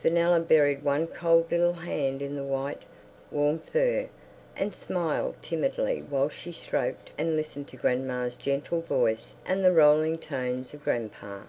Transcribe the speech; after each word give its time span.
Fenella 0.00 0.40
buried 0.40 0.82
one 0.82 1.06
cold 1.06 1.52
little 1.52 1.74
hand 1.74 2.22
in 2.22 2.36
the 2.36 2.42
white, 2.42 2.80
warm 3.30 3.58
fur, 3.58 4.08
and 4.56 4.74
smiled 4.74 5.34
timidly 5.42 6.00
while 6.08 6.30
she 6.30 6.52
stroked 6.52 7.10
and 7.18 7.36
listened 7.36 7.68
to 7.68 7.76
grandma's 7.76 8.34
gentle 8.34 8.80
voice 8.80 9.34
and 9.44 9.62
the 9.62 9.74
rolling 9.74 10.16
tones 10.16 10.72
of 10.72 10.82
grandpa. 10.82 11.42